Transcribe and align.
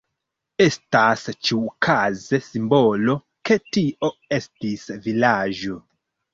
Estas 0.63 1.25
ĉiukaze 1.49 2.41
simbolo, 2.47 3.17
ke 3.51 3.61
tio 3.71 4.13
estis 4.41 4.91
vilaĝo. 5.07 5.81